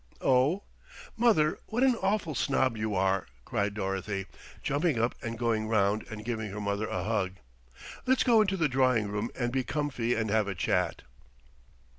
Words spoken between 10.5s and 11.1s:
chat."